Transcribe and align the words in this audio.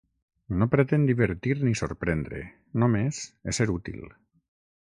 No 0.61 0.67
pretén 0.75 1.03
divertir 1.09 1.53
ni 1.67 1.75
sorprendre, 1.81 2.41
només 2.85 3.21
ésser 3.53 3.69
útil. 3.77 4.09